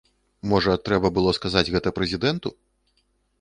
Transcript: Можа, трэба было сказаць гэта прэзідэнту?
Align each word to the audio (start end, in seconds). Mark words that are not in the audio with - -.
Можа, 0.53 0.73
трэба 0.87 1.11
было 1.17 1.33
сказаць 1.39 1.63
гэта 1.75 1.93
прэзідэнту? 1.99 2.55